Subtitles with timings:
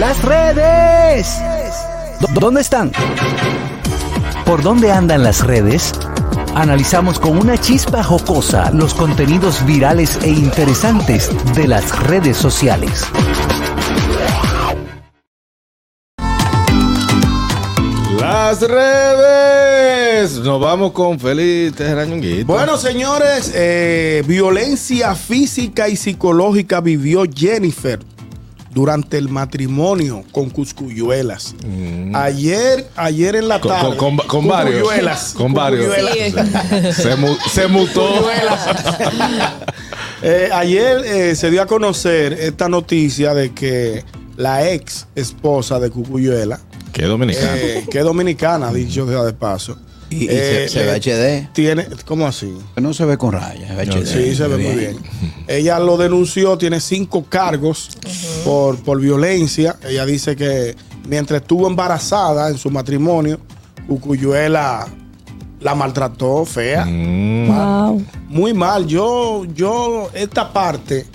[0.00, 1.28] Las redes.
[2.20, 2.90] ¿Dó- ¿Dónde están?
[4.46, 5.92] ¿Por dónde andan las redes?
[6.54, 13.04] Analizamos con una chispa jocosa los contenidos virales e interesantes de las redes sociales.
[18.18, 20.32] Las redes.
[20.40, 22.46] Nos vamos con Félix Tejerañonguito.
[22.52, 28.00] Bueno, señores, eh, violencia física y psicológica vivió Jennifer
[28.70, 31.54] durante el matrimonio con Cuscuyuelas.
[32.14, 33.60] Ayer, ayer en la Mm.
[33.60, 33.96] Con- tarde.
[33.96, 34.88] con- con- con varios.
[35.34, 35.94] Con varios.
[36.96, 38.08] Se, mu- se mutó.
[40.22, 44.04] Eh, ayer eh, se dio a conocer esta noticia de que
[44.36, 46.60] la ex esposa de Cucuyuela,
[46.92, 47.52] Qué dominicano.
[47.54, 49.78] eh, que es dominicana, dicho sea de paso.
[50.10, 51.52] Y, y eh, se, se ve eh, HD.
[51.54, 52.52] Tiene, ¿Cómo así?
[52.76, 53.68] No se ve con rayas.
[53.68, 54.06] se ve HD.
[54.06, 54.98] Sí, se ve muy bien.
[55.48, 57.88] Ella lo denunció, tiene cinco cargos
[58.44, 59.76] por, por violencia.
[59.86, 60.74] Ella dice que
[61.08, 63.38] mientras estuvo embarazada en su matrimonio,
[63.88, 64.86] Cucuyuela
[65.60, 66.84] la maltrató fea.
[66.86, 67.48] Mm.
[67.48, 68.04] Wow.
[68.28, 68.86] Muy mal.
[68.86, 71.06] Yo, yo, esta parte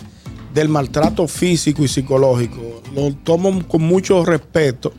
[0.53, 4.94] del maltrato físico y psicológico lo tomo con mucho respeto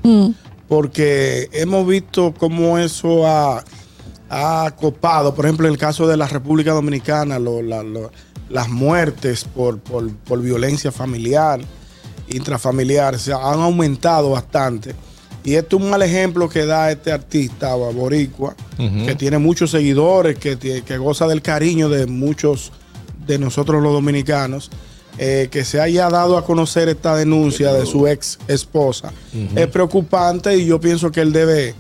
[0.69, 3.62] porque hemos visto cómo eso ha,
[4.28, 8.11] ha copado, por ejemplo, en el caso de la República Dominicana, lo- la- lo-
[8.50, 11.61] las muertes por, por- por violencia familiar,
[12.28, 14.94] intrafamiliar, se han aumentado bastante.
[15.44, 20.38] Y esto es un mal ejemplo que da este artista boricua, que tiene muchos seguidores,
[20.38, 22.72] que, que goza del cariño de muchos
[23.27, 24.70] de nosotros los dominicanos.
[25.19, 29.14] eh, que se haya dado a conocer esta denuncia de su ex esposa
[29.54, 31.74] es preocupante y yo pienso que él debe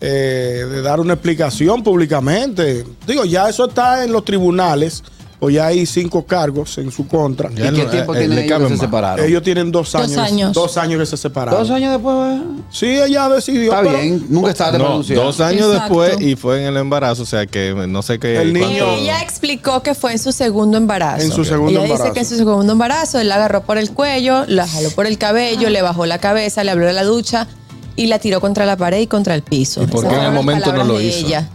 [0.00, 2.84] eh, de dar una explicación públicamente.
[3.06, 5.04] Digo, ya eso está en los tribunales,
[5.44, 7.50] o ya hay cinco cargos en su contra.
[7.50, 9.26] ¿Y qué tiempo eh, tienen ellos que se separaron?
[9.26, 10.52] Ellos tienen dos Dos años.
[10.52, 11.58] Dos años que se separaron.
[11.60, 12.40] Dos años después.
[12.70, 13.72] Sí, ella decidió.
[13.72, 14.26] Está pero- bien.
[14.28, 16.00] Nunca está de No, dos años Exacto.
[16.00, 18.40] después y fue en el embarazo, o sea que no sé qué.
[18.40, 21.24] El niño- Ella explicó que fue en su segundo embarazo.
[21.24, 22.04] En su segundo Ella embarazo.
[22.04, 25.06] dice que en su segundo embarazo él la agarró por el cuello, la jaló por
[25.06, 27.48] el cabello, le bajó la cabeza, le habló de la ducha
[27.96, 29.82] y la tiró contra la pared y contra el piso.
[29.82, 31.26] ¿Y por qué en el momento no lo hizo?
[31.26, 31.48] Ella.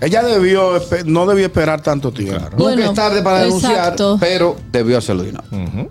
[0.00, 2.32] Ella debió, no debió esperar tanto tiempo.
[2.40, 2.50] Claro.
[2.58, 4.16] Nunca Bueno, es tarde para denunciar, exacto.
[4.20, 5.44] pero debió hacerlo de una.
[5.50, 5.90] Ujú.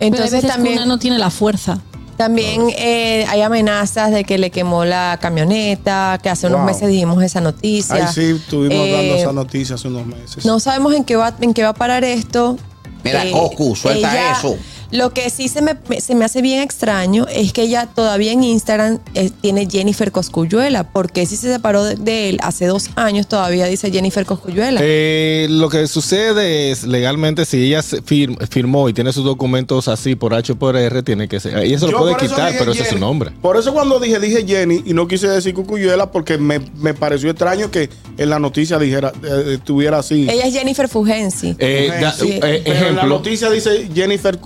[0.00, 1.80] Entonces también, una no tiene la fuerza.
[2.16, 6.66] también eh, hay amenazas de que le quemó la camioneta, que hace unos Wow.
[6.66, 7.94] meses dijimos esa noticia.
[7.94, 10.44] Ahí sí, estuvimos Eh, dando esa noticia hace unos meses.
[10.44, 12.56] No sabemos en qué va, en qué va a parar esto.
[13.04, 13.32] Mira, Eh,
[13.76, 14.56] suelta ella- eso.
[14.90, 18.42] Lo que sí se me, se me hace bien extraño es que ella todavía en
[18.42, 20.84] Instagram eh, tiene Jennifer Coscuyuela.
[20.84, 24.80] porque si se separó de, de él hace dos años todavía dice Jennifer Coscuyuela?
[24.82, 29.88] Eh, lo que sucede es legalmente si ella se fir- firmó y tiene sus documentos
[29.88, 32.54] así por H o por R tiene que ser y eso Yo lo puede quitar
[32.58, 35.52] pero ese es su nombre Por eso cuando dije, dije Jenny y no quise decir
[35.54, 40.26] Cucuyuela porque me, me pareció extraño que en la noticia dijera, eh, estuviera así.
[40.28, 41.54] Ella es Jennifer Fugensi.
[41.58, 42.32] Eh, da- Sí.
[42.32, 44.38] eh, Pero en la ejemplo noticia dice Jennifer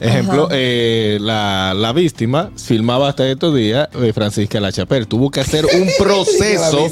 [0.00, 5.06] Ejemplo eh, la, la víctima filmaba hasta estos días eh, Francisca La Chapelle.
[5.06, 6.88] Tuvo que hacer un proceso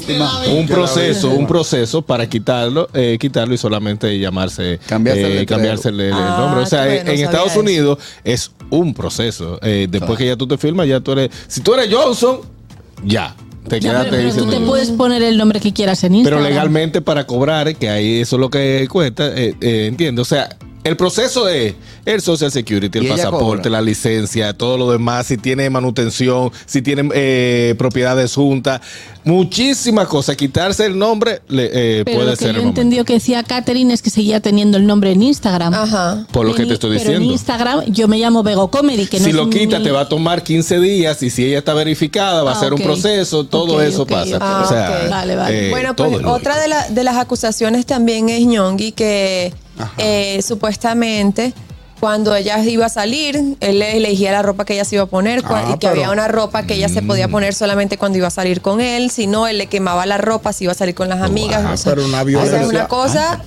[0.51, 6.13] un proceso un proceso para quitarlo eh, quitarlo y solamente llamarse Cambiarse el eh, el,
[6.13, 6.63] Ah, nombre.
[6.63, 7.59] O sea en, bueno, en no Estados eso.
[7.59, 9.59] Unidos es un proceso.
[9.61, 12.39] Eh, después que ya tú te firmas ya tú eres si tú eres Johnson
[13.03, 13.35] ya
[13.67, 16.19] te Ya, quedaste pero, pero tú te puedes poner el nombre que quieras en Pero
[16.37, 16.43] Instagram.
[16.43, 20.21] legalmente para cobrar, que ahí eso es lo que cuesta, eh, eh, entiendo.
[20.21, 20.49] O sea,
[20.83, 23.69] el proceso es el Social Security, el pasaporte, cobra.
[23.71, 28.81] la licencia, todo lo demás, si tiene manutención, si tiene eh, propiedades juntas,
[29.23, 33.13] muchísimas cosas.Quitarse el nombre le, eh, Pero puede lo que ser yo el entendido que
[33.13, 35.73] decía Catherine es que seguía teniendo el nombre en Instagram.
[35.73, 36.27] Ajá.
[36.31, 37.25] Por lo En que te estoy pero diciendo.
[37.25, 39.91] en Instagram yo me llamo Vego Comedy, que no si es lo mi- quita, te
[39.91, 42.81] va a tomar 15 días y si ella está verificada, va a Ah, ser un
[42.81, 44.37] proceso, todo eso pasa.
[44.41, 45.07] Ah, o sea.
[45.09, 45.67] Vale, vale.
[45.67, 49.53] eh, bueno, pues es otra de, la- de las acusaciones también es Ñongui, que
[49.97, 51.53] eh, supuestamente
[51.99, 55.07] cuando ella iba a salir, él le elegía la ropa que ella se iba a
[55.07, 57.07] poner Ah, y que pero- había una ropa que ella se Mm.
[57.07, 60.17] podía poner solamente cuando iba a salir con él, si no, él le quemaba la
[60.17, 61.63] ropa si iba a salir con las amigas.
[61.65, 62.67] Ah, o sea, pero una o sea, es violencia.
[62.67, 63.41] una cosa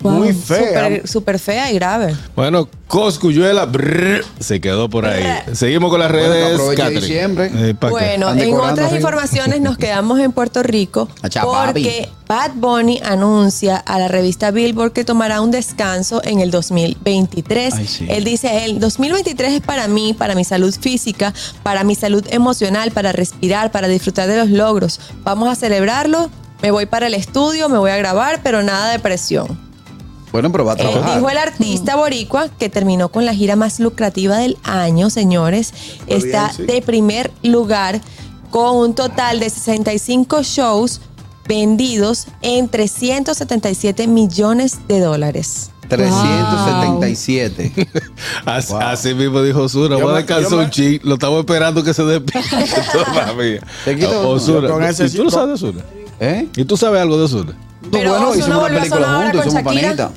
[0.00, 1.00] Muy fea.
[1.04, 2.14] súper fea y grave.
[2.36, 5.24] Bueno, Coscuyuela brr, se quedó por ahí.
[5.52, 6.58] Seguimos con las Bueno, redes.
[6.58, 7.92] Eh, ¿pa' qué?
[7.92, 11.08] Bueno, en otras informaciones nos quedamos en Puerto Rico
[11.42, 17.74] porque Bad Bunny anuncia a la revista Billboard que tomará un descanso en el 2023.
[17.74, 18.06] Ay, sí.
[18.08, 22.90] Él dice, el 2023 es para mí, para mi salud física, para mi salud emocional,
[22.92, 24.98] para respirar, para disfrutar de los logros.
[25.24, 26.30] Vamos a celebrarlo.
[26.62, 29.67] Me voy para el estudio, me voy a grabar, pero nada de presión.
[30.32, 31.14] Bueno, pero va a Eh, trabajar.
[31.16, 35.72] dijo el artista boricua que terminó con la gira más lucrativa del año, señores.
[36.06, 36.64] Bien, Está sí.
[36.64, 38.00] de primer lugar
[38.50, 41.00] con un total de 65 shows
[41.46, 45.70] vendidos en 377 millones de dólares.
[45.88, 47.88] 377.
[48.44, 48.80] Así, Wow.
[48.82, 49.96] así mismo dijo Osuna.
[49.96, 51.00] Yo Voy a me- descansar un ching.
[51.02, 52.02] Lo estamos esperando que se
[54.68, 55.82] con ese ¿Y tú lo sabes de Osuna?
[56.20, 56.48] ¿Eh?
[56.56, 57.52] ¿Y tú sabes algo de Osuna?
[57.90, 59.88] Pero bueno, Ozuna hicimos una volvió a película sonar ahora juntos, con somos Shakira.
[59.88, 60.10] panitas.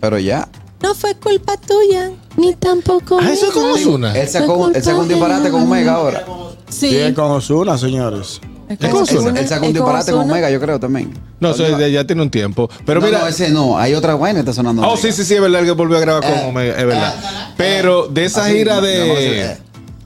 [0.00, 0.48] Pero ya.
[0.82, 3.18] No fue culpa tuya, ni tampoco.
[3.20, 3.72] Ah, eso es con mía.
[3.74, 4.18] Osuna.
[4.18, 6.24] Él sacó, él sacó un disparate con Omega ahora.
[6.68, 6.96] Sí, Sí.
[6.96, 8.40] es con Osuna, señores.
[8.68, 9.40] Es ¿Es con Él, Ozuna?
[9.40, 10.32] él sacó un es disparate con Ozuna.
[10.32, 11.12] Omega, yo creo también.
[11.40, 12.70] No, eso ya, ya tiene un tiempo.
[12.86, 13.18] Pero no, mira.
[13.20, 13.76] no, ese no.
[13.78, 14.80] Hay otra vaina que está sonando.
[14.82, 15.02] Oh, Omega.
[15.02, 17.14] sí, sí, sí, es verdad que volvió a grabar con Eh, Omega, es verdad.
[17.56, 19.58] Pero de esa Así, gira de.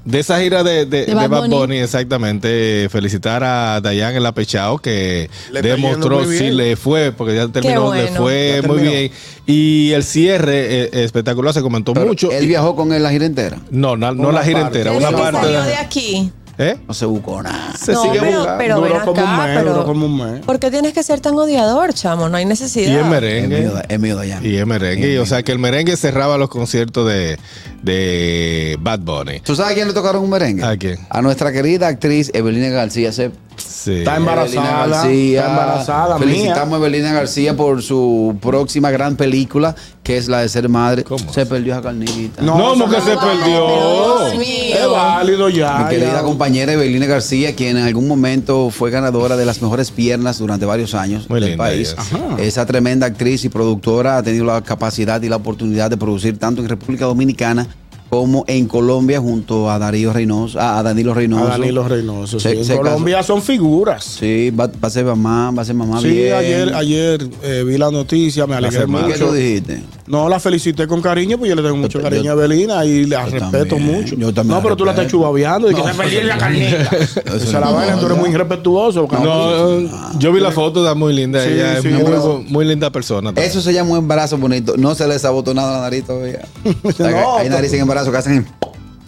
[0.04, 1.56] De esa gira de, de, de Bad Bad Bunny.
[1.56, 7.48] Bunny, exactamente, felicitar a Dayan el apechado que Le demostró si le fue, porque ya
[7.48, 8.16] terminó, le bueno.
[8.20, 8.90] fue Ya muy terminó.
[8.98, 9.12] bien.
[9.46, 12.30] Y el cierre eh, espectacular se comentó Pero mucho.
[12.30, 13.58] Él viajó con él la gira entera.
[13.70, 14.80] no, no Una la gira parte.
[14.80, 16.32] entera, una parte salió de, de aquí.
[16.58, 16.76] ¿Eh?
[16.86, 17.72] No se buscó nada.
[17.76, 18.58] Se No, sigue pero, buscando.
[18.58, 20.40] pero Duró ven como un acá, mes, pero duró como un mes.
[20.44, 22.28] ¿Por qué tienes que ser tan odiador, chamo?
[22.28, 22.92] No hay Y necesidad.
[22.92, 23.60] el Es merengue.
[23.60, 24.40] mío, es mío de allá.
[24.46, 25.12] Y el merengue.
[25.12, 27.38] Y, o sea que el merengue cerraba los conciertos de,
[27.82, 29.40] de Bad Bunny.
[29.40, 30.64] ¿Tú sabes a quién le tocaron un merengue?
[30.64, 30.98] ¿A quién?
[31.10, 33.10] A nuestra querida actriz Evelina García.
[33.56, 33.98] Sí.
[33.98, 34.86] Está embarazada.
[34.86, 35.40] García.
[35.40, 36.76] Está embarazada, Felicitamos mía.
[36.76, 41.04] a Evelina García por su próxima gran película, que es la de ser madre.
[41.04, 41.32] ¿Cómo?
[41.32, 42.42] Se perdió esa carnita.
[42.42, 44.32] No, No, no se perdió.
[44.32, 45.78] Es válido ya.
[45.78, 46.22] Mi querida ya.
[46.22, 50.94] compañera Evelina García, quien en algún momento fue ganadora de las mejores piernas durante varios
[50.94, 51.94] años Muy del linda país.
[52.12, 56.38] ella, Esa tremenda actriz y productora ha tenido la capacidad y la oportunidad de producir
[56.38, 57.66] tanto en República Dominicana
[58.14, 61.46] como en Colombia junto a Darío Reynoso, a, Danilo Reynoso.
[61.46, 62.38] A Danilo Reynoso.
[62.38, 62.48] sí.
[62.48, 64.04] En Colombia son figuras.
[64.04, 66.32] Sí, va, va a ser mamá, va a ser mamá Sí, bien.
[66.32, 69.08] ayer, ayer eh, vi la noticia, me alegré semana.
[69.08, 69.34] ¿Qué tú mucho.
[69.34, 69.82] dijiste?
[70.06, 72.84] No, la felicité con cariño, pues yo le tengo mucho Yo- cariño yo- a Evelina
[72.84, 74.16] y la respeto también, mucho.
[74.16, 75.18] yo también no, pero tú la estás respeto.
[75.22, 76.76] chubabeando y que No, se perdió la carnita.
[76.76, 79.08] Esa es la vaina, tú eres muy irrespetuoso.
[79.10, 81.42] No, yo vi la foto, está muy linda.
[81.42, 83.28] Sí, ella sí, es muy, pero- muy linda persona.
[83.30, 83.46] también.
[83.48, 84.74] Eso se llama un embarazo bonito.
[84.76, 86.40] No se les ha botonado la nariz todavía.
[86.82, 88.46] O sea, que No, hay nariz en embarazo que hacen.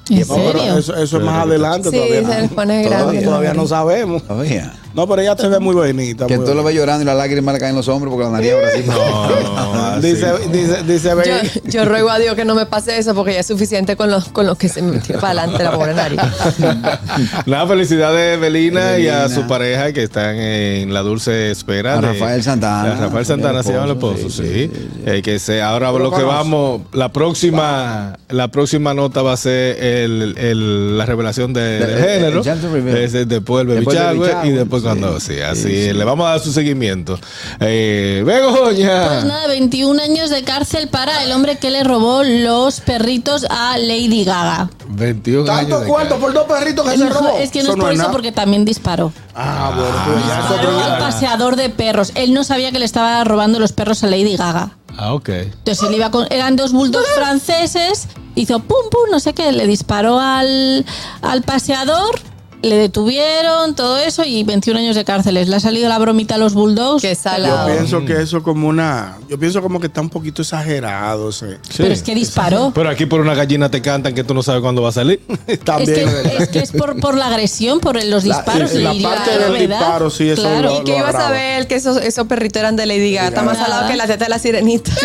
[0.08, 0.78] ¿En serio?
[0.78, 2.26] eso, eso es más adelante Sí, todavía.
[2.34, 3.22] se les pone todavía, grande.
[3.22, 4.22] todavía no sabemos.
[4.22, 4.72] Todavía.
[4.96, 6.26] No, pero ella se ve muy bonita.
[6.26, 8.24] Que muy tú lo ves llorando y las lágrimas le caen en los hombros porque
[8.24, 8.82] la nariz ahora sí.
[8.86, 10.06] No, así.
[10.08, 13.34] Dice, dice, dice, Yo, ve- yo ruego a Dios que no me pase eso porque
[13.34, 15.94] ya es suficiente con los con los que se me metió para adelante la pobre
[15.94, 16.18] nariz.
[17.46, 21.98] Nada, felicidades a Evelina, y a su pareja que están en la dulce espera.
[21.98, 22.92] A de- Rafael Santana.
[22.92, 24.70] a Rafael Santana se llama el esposo, sí.
[25.04, 29.36] Eh, que se, ahora lo lo que vamos, la próxima, la próxima nota va a
[29.36, 32.42] ser el, el- la revelación de, De- de el- género.
[32.42, 34.85] el después el baby Después el baby shower y después sí.
[34.86, 35.92] Cuando sí, así Sí, sí.
[35.92, 37.18] le vamos a dar su seguimiento.
[37.60, 39.08] Eh, Begoña.
[39.08, 43.76] Pues nada, 21 años de cárcel para el hombre que le robó los perritos a
[43.78, 44.70] Lady Gaga.
[44.88, 45.92] 21 Tanto años.
[45.96, 46.18] cárcel.
[46.18, 47.36] por dos perritos que se No, robó.
[47.38, 48.12] es que no es por eso, nada.
[48.12, 49.12] porque también disparó.
[49.34, 52.12] Ah, bueno, pues ya Disparó al paseador de perros.
[52.14, 54.70] Él no sabía que le estaba robando los perros a Lady Gaga.
[54.96, 55.28] Ah, ok.
[55.28, 56.26] Entonces él iba con.
[56.30, 58.08] Eran dos bulldogs franceses.
[58.34, 59.52] Hizo pum pum, no sé qué.
[59.52, 60.86] Le disparó al,
[61.22, 62.18] al paseador.
[62.62, 64.24] Le detuvieron, todo eso.
[64.24, 65.46] Y 21 años de cárceles.
[65.48, 67.02] Le ha salido la bromita a los bulldogs.
[67.02, 69.18] Qué Yo pienso que eso como una.
[69.28, 71.30] Yo pienso como que está un poquito exagerado.
[71.76, 72.72] Pero es que disparó.
[72.74, 75.20] Pero aquí por una gallina te cantan que tú no sabes cuándo va a salir.
[75.46, 76.08] Es También.
[76.08, 78.70] que, es que es por, por la agresión, por los disparos.
[78.70, 79.78] sí, le la parte de del gravedad.
[79.78, 80.62] disparo, sí, eso Claro.
[80.74, 83.28] lo- Y que ibas a ver que esos, esos perritos eran de Lady Gaga.
[83.28, 84.90] Está más salado que la teta de la sirenita.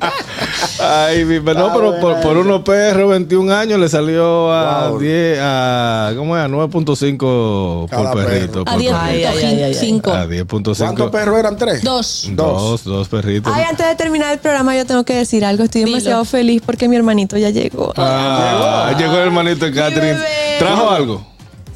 [0.80, 4.98] Ay, mi- no, pero por, por unos perros, 21 años, le salió a Wow.
[4.98, 6.44] 10, a, ¿cómo es?
[6.44, 8.64] A 9.5 Cada por perrito.
[8.64, 8.70] perro.
[8.70, 8.98] A por 10.5.
[9.00, 10.00] Ay, ay, ay, ay, ay.
[10.04, 10.76] A 10.5.
[10.78, 11.56] ¿Cuántos perros eran?
[11.56, 11.82] ¿Tres?
[11.82, 12.28] Dos.
[12.32, 13.52] Dos, dos perritos.
[13.54, 15.64] Ay, antes de terminar el programa, yo tengo que decir algo.
[15.64, 15.96] Estoy Dilo.
[15.96, 17.92] demasiado feliz porque mi hermanito ya llegó.
[17.96, 20.18] Ah, llegó el hermanito de Catherine.
[20.58, 21.26] ¿Trajo algo?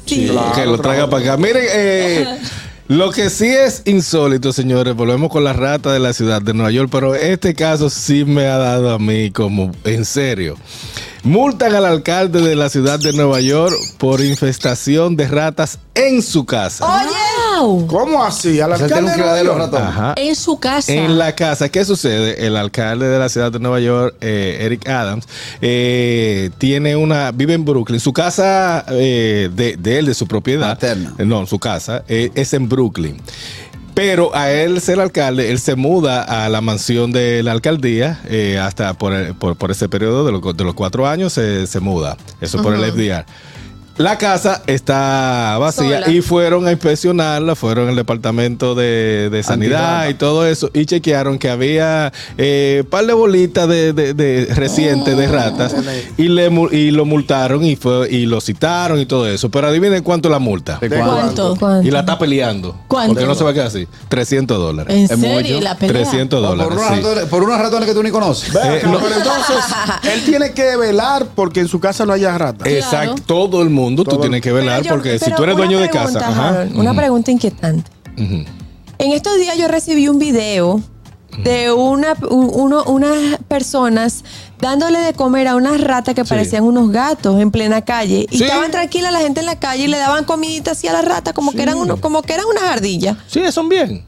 [0.05, 0.27] Sí.
[0.31, 1.37] Claro, que lo traiga para acá.
[1.37, 2.27] Miren, eh,
[2.87, 6.71] lo que sí es insólito, señores, volvemos con la rata de la ciudad de Nueva
[6.71, 10.55] York, pero este caso sí me ha dado a mí como en serio.
[11.23, 16.45] Multan al alcalde de la ciudad de Nueva York por infestación de ratas en su
[16.45, 16.85] casa.
[17.59, 17.87] ¡Wow!
[17.87, 18.59] ¿Cómo así?
[18.59, 19.59] ¿Al Se tiene un alcalde de Nueva York?
[19.73, 19.81] ratón.
[19.87, 20.13] Ajá.
[20.17, 20.91] En su casa.
[20.93, 22.45] En la casa, ¿qué sucede?
[22.45, 25.25] El alcalde de la ciudad de Nueva York, eh, Eric Adams,
[25.61, 27.99] eh, tiene una, vive en Brooklyn.
[27.99, 31.13] Su casa eh, de, de él, de su propiedad, Materna.
[31.19, 33.17] no, su casa eh, es en Brooklyn.
[33.93, 38.59] Pero a él ser alcalde, él se muda a la mansión de la alcaldía eh,
[38.61, 42.17] hasta por, por, por ese periodo de, los- de los cuatro años se, se muda.
[42.41, 43.25] Eso por el FDR.
[43.97, 46.09] La casa está vacía Sola.
[46.11, 51.39] y fueron a inspeccionarla, fueron al departamento de, de sanidad y todo eso y chequearon
[51.39, 55.73] que había eh, par de bolitas de, de- de recientes de ratas
[56.17, 59.49] y le y lo multaron y fue y lo citaron y todo eso.
[59.49, 60.77] Pero adivinen cuánto la multa.
[60.81, 61.55] ¿De ¿De cuánto?
[61.57, 61.87] ¿Cuánto?
[61.87, 62.75] Y la está peleando.
[62.89, 63.13] ¿Cuánto?
[63.13, 63.87] Porque no se va a quedar así.
[64.09, 64.93] 300 dólares.
[64.93, 65.35] ¿En serio?
[65.35, 65.57] mucho.
[65.57, 66.03] ¿Y la pelea?
[66.03, 66.73] 300 Por, dólares.
[66.73, 66.95] unos sí.
[67.01, 68.53] ratones, por unos ratones que tú ni conoces.
[68.55, 68.99] Eh, no.
[68.99, 69.55] pero entonces,
[70.13, 72.67] él tiene que velar porque en su casa no haya rata.
[72.69, 73.05] Eh, Exacto.
[73.15, 73.23] Claro.
[73.25, 75.79] todo el mundo tú Todo tienes que velar yo- porque si tú eres una dueño
[75.79, 76.27] de pregunta, casa.
[76.31, 76.49] ajá.
[76.49, 77.91] Harold, Una pregunta inquietante.
[78.17, 80.81] En estos días yo recibí un video
[81.43, 84.23] de una, un- uno- unas personas
[84.61, 88.25] dándole de comer a unas ratas que parecían unos gatos en plena calle.
[88.31, 88.43] Y Sí.
[88.45, 91.33] estaban tranquilas la gente en la calle y le daban comidita así a las ratas
[91.33, 93.17] como que eran uno, como que eran unas ardillas.
[93.27, 94.05] Sí, son bien.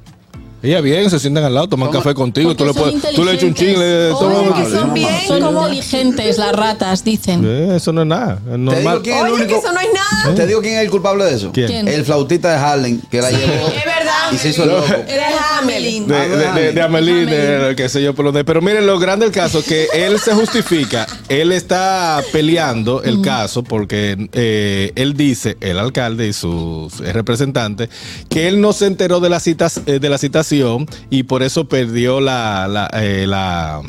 [0.63, 3.43] Ella bien, se sientan al lado, toman café contigo, tú le, puedes, tú le echas
[3.43, 7.43] un chingle, son bien Son como- inteligentes las ratas, dicen.
[7.45, 9.01] Eh, Eso no es nada, es Te digo normal.
[9.03, 9.59] quién es el Oye, que único.
[9.59, 10.35] eso no es nada.
[10.35, 11.51] Te digo quién es el culpable de eso.
[11.53, 11.67] ¿Quién?
[11.67, 11.87] ¿Quién?
[11.87, 13.67] El flautista de Harlem que la llevó.
[14.31, 14.85] Y se hizo el loco.
[15.07, 15.27] Era
[15.59, 16.07] Hamelin.
[16.07, 18.99] De, de, de, de Amelie, de, qué sé yo, por lo de- pero miren, lo
[18.99, 25.13] grande del caso que él se justifica, él está peleando el caso porque eh, él
[25.15, 27.89] dice, el alcalde y sus representantes,
[28.29, 31.67] que él no se enteró de la, citas, eh, de la citación y por eso
[31.67, 33.81] perdió la, la, eh, la,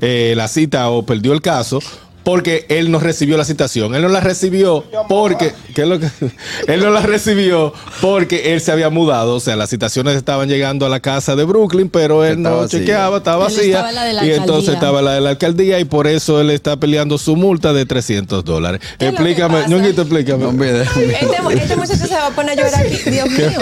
[0.00, 1.80] eh, la cita o perdió el caso.
[2.26, 3.94] Porque él no recibió la citación.
[3.94, 5.52] Él no la recibió porque.
[5.76, 6.08] ¿qué es lo que?
[6.66, 9.36] él no la recibió porque él se había mudado.
[9.36, 12.62] O sea, las citaciones estaban llegando a la casa de Brooklyn, pero él Estaba no
[12.62, 12.80] vacía.
[12.80, 13.62] chequeaba, estaba vacía.
[13.76, 16.40] estaba en la de la y entonces estaba la de la alcaldía y por eso
[16.40, 18.80] él está peleando su multa de 300 dólares.
[18.98, 19.68] ¿Qué Explícame?
[19.68, 20.42] Ñonguito, explícame.
[20.42, 22.96] No, mire, Este, este muchacho se va a poner a llorar aquí.
[23.08, 23.60] Dios mío.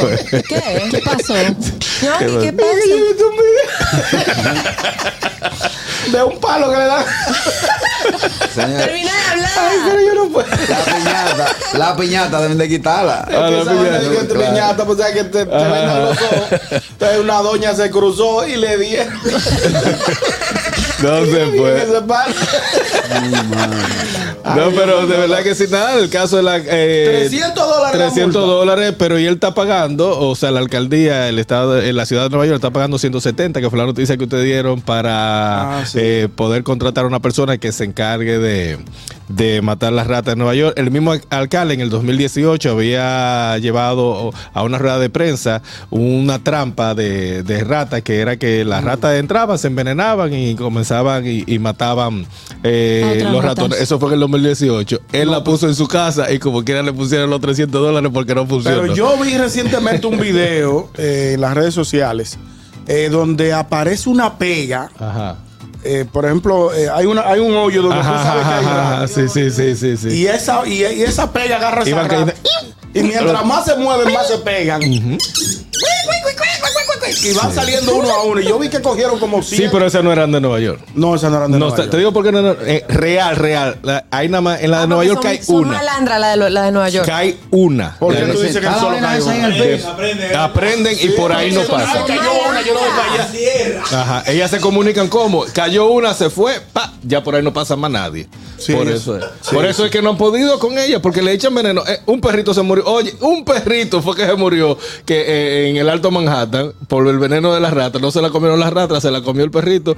[0.48, 0.82] ¿Qué?
[0.90, 1.34] ¿Qué pasó?
[1.34, 2.70] No, ¿y qué pasa?
[6.10, 7.04] De un palo que le dan.
[8.54, 9.98] señor, Termina de hablar.
[10.06, 10.46] yo no puedo.
[10.48, 13.26] la piñata, la piñata deben de quitarla.
[13.26, 14.00] Ah, la piñata.
[14.00, 14.50] que te Claro.
[14.50, 15.14] piñata, pues, ¿sabes?
[15.14, 15.68] que te, te Ajá.
[15.68, 16.48] vendan los ojos.
[16.70, 19.14] Entonces una doña se cruzó y le dieron.
[21.04, 21.86] No se puede.
[24.44, 26.58] No, pero de verdad que sí, nada, el caso de la...
[26.58, 28.54] eh, 300 dólares la 300 multa.
[28.54, 32.24] dólares, pero y él está pagando, o sea, la alcaldía, el estado, en la ciudad
[32.24, 35.86] de Nueva York está pagando 170, que fue la noticia que ustedes dieron para Ah,
[35.86, 35.98] sí.
[36.00, 38.78] eh, poder contratar a una persona que se encargue de,
[39.28, 40.74] de matar las ratas en Nueva York.
[40.76, 46.94] El mismo alcalde en el 2018 había llevado a una rueda de prensa una trampa
[46.94, 51.58] de, de ratas, que era que las ratas entraban, se envenenaban y comenzaban y, y
[51.58, 52.26] mataban
[52.62, 53.64] eh, los ratas.
[53.64, 53.80] ratones.
[53.80, 55.00] Eso fue en el 2018.
[55.12, 58.34] Él la puso en su casa y como quiera le pusieron los 300 dólares porque
[58.34, 58.82] no funcionó.
[58.82, 62.38] Pero yo vi recientemente un video eh, en las redes sociales
[62.86, 64.90] eh, donde aparece una pega.
[64.98, 65.36] Ajá.
[65.86, 68.64] Eh, por ejemplo, eh, hay, una, hay un hoyo donde tú Ajá, sabes que hay
[68.64, 70.08] ajá, sí, sí, sí, sí, sí.
[70.16, 72.34] Y esa, y, y esa pega agarra esa rata.
[72.94, 74.80] Y mientras más se mueven, más se pegan.
[77.22, 78.40] Y van saliendo uno a uno.
[78.40, 79.62] Y yo vi que cogieron como 100.
[79.62, 80.80] Sí, pero esas no eran de Nueva York.
[80.94, 81.90] No, esas no eran de No, Nueva York.
[81.90, 83.78] te digo porque no, no, eh, real, real.
[83.82, 85.78] La- hay nada más, en la de Ah, Nueva York son- hay son una.
[85.78, 87.06] malandra la de, la de Nueva York.
[87.06, 87.96] Cae una.
[87.98, 90.44] ¿Por qué tú dices que solo cae una?
[90.44, 92.04] Aprenden y por ahí no pasa.
[92.06, 93.82] cayó una, yo no voy para allá.
[93.90, 94.24] Ajá.
[94.30, 97.90] Ellas se comunican como cayó una, se fue, pa, ya por ahí no pasa más
[97.90, 98.28] nadie.
[98.58, 99.24] Sí, por es- eso es.
[99.42, 101.82] sí, por eso es que no han podido con ella, porque le echan veneno.
[101.86, 102.84] Eh, un perrito se murió.
[102.86, 107.18] Oye, un perrito fue que se murió que eh, en el Alto Manhattan por el
[107.20, 108.02] veneno de las ratas.
[108.02, 109.94] No se la comieron las ratas, se la comió el perrito.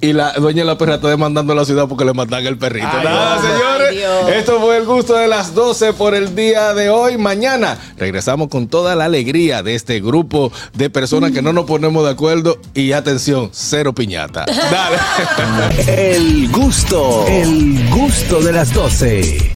[0.00, 2.58] Y la dueña de la perra está demandando a la ciudad porque le matan el
[2.58, 2.86] perrito.
[2.90, 3.52] Ay, Nada, Dios.
[3.52, 4.04] señores.
[4.26, 4.34] Ay.
[4.38, 7.16] Esto fue el gusto de las 12 por el día de hoy.
[7.18, 12.04] Mañana regresamos con toda la alegría de este grupo de personas que no nos ponemos
[12.04, 12.58] de acuerdo.
[12.74, 14.44] Y atención, cero piñata.
[14.46, 14.96] Dale.
[15.86, 19.52] El gusto, el gusto de las 12.